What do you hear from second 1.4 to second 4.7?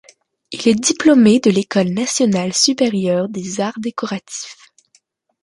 l’École nationale supérieure des arts décoratifs.